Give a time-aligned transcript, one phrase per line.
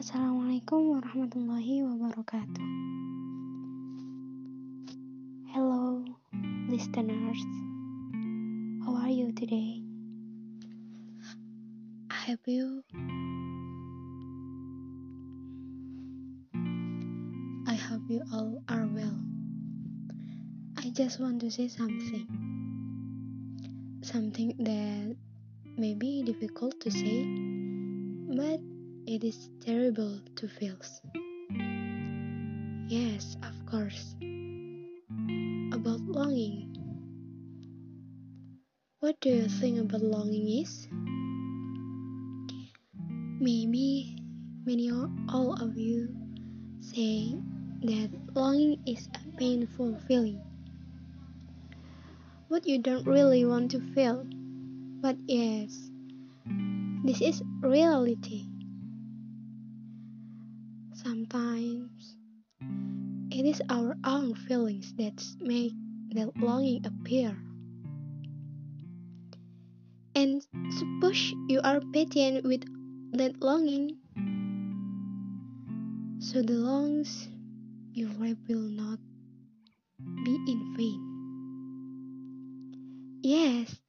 [0.00, 2.68] Assalamualaikum warahmatullahi wabarakatuh.
[5.52, 6.00] Hello,
[6.72, 7.44] listeners.
[8.80, 9.84] How are you today?
[12.08, 12.80] I hope you.
[17.68, 19.20] I hope you all are well.
[20.80, 22.24] I just want to say something.
[24.00, 25.12] Something that
[25.76, 27.28] may be difficult to say,
[28.32, 28.64] but
[29.10, 30.78] it is terrible to feel.
[32.86, 34.14] Yes, of course.
[35.74, 36.70] About longing.
[39.00, 40.86] What do you think about longing is?
[43.42, 44.14] Maybe
[44.62, 46.14] many all of you
[46.78, 47.34] say
[47.82, 50.38] that longing is a painful feeling.
[52.46, 54.22] What you don't really want to feel.
[55.02, 55.90] But yes,
[57.02, 58.59] this is reality.
[61.02, 62.16] Sometimes
[63.32, 65.72] it is our own feelings that make
[66.12, 67.32] that longing appear.
[70.14, 70.44] And
[70.76, 72.68] suppose you are patient with
[73.16, 73.96] that longing,
[76.20, 77.28] so the longs
[77.94, 78.98] you rape will not
[80.24, 81.00] be in vain.
[83.22, 83.80] Yes,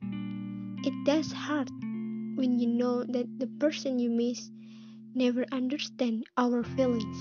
[0.88, 1.70] it does hurt
[2.40, 4.50] when you know that the person you miss
[5.14, 7.18] never understand our feelings.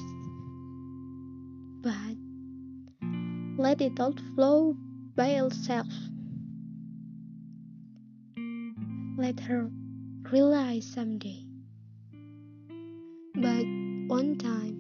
[1.83, 2.17] But
[3.59, 4.77] let it all flow
[5.17, 5.87] by itself.
[9.17, 9.71] Let her
[10.31, 11.45] realize someday.
[13.35, 13.65] But
[14.09, 14.77] one time,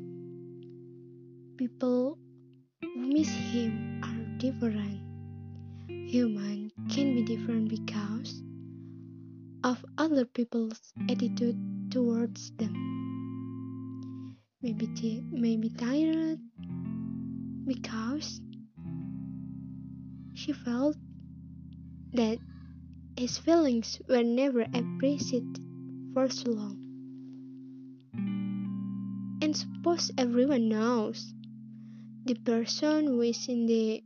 [1.56, 2.18] people
[2.82, 5.00] who miss him are different.
[5.88, 8.42] Human can be different because
[9.62, 11.58] of other people's attitude
[11.90, 12.99] towards them
[14.62, 16.38] maybe t- maybe tired
[17.66, 18.40] because
[20.34, 20.96] she felt
[22.12, 22.38] that
[23.16, 25.58] his feelings were never appreciated
[26.12, 26.76] for so long.
[29.42, 31.32] And suppose everyone knows
[32.24, 34.02] the person who is in the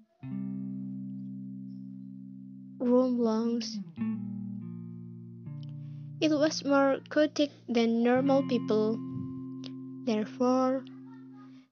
[2.78, 3.78] room longs.
[6.20, 9.13] It was more chaotic than normal people.
[10.04, 10.84] Therefore,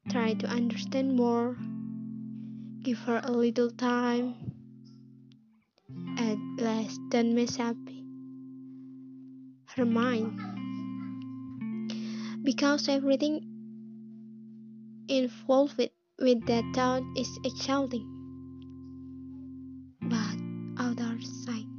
[0.08, 1.56] try to understand more.
[2.82, 4.34] Give her a little time.
[6.16, 7.76] At last, don't mess up
[9.76, 10.40] her mind.
[12.42, 13.44] Because everything
[15.08, 18.08] involved with, with that thought is exciting.
[20.00, 21.71] But outside